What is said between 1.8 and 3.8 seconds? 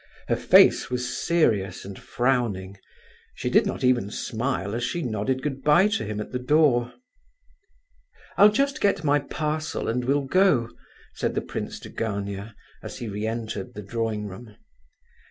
and frowning; she did